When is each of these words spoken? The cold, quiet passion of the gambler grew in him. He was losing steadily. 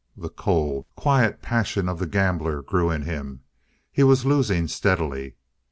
The 0.17 0.29
cold, 0.29 0.87
quiet 0.95 1.43
passion 1.43 1.87
of 1.87 1.99
the 1.99 2.07
gambler 2.07 2.63
grew 2.63 2.89
in 2.89 3.03
him. 3.03 3.41
He 3.91 4.01
was 4.01 4.25
losing 4.25 4.67
steadily. 4.67 5.35